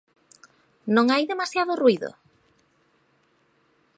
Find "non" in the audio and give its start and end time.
0.95-1.05